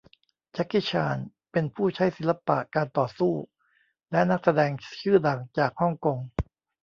[0.53, 1.17] แจ็คกี้ชาน
[1.51, 3.33] เป็นผู้ใช้ศิลปะการต่อสู้
[4.11, 6.17] และนักแสดงชื่อดังจากฮ่องกง